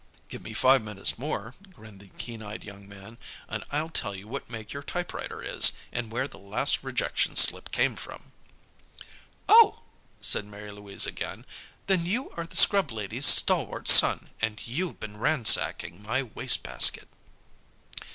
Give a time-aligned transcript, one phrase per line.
[0.29, 4.27] "Give me five minutes more," grinned the keen eyed young man, "and I'll tell you
[4.27, 8.31] what make your typewriter is, and where the last rejection slip came from."
[9.47, 9.83] "Oh!"
[10.19, 11.45] said Mary Louise again.
[11.85, 17.07] "Then you are the scrub lady's stalwart son, and you've been ransacking my waste basket."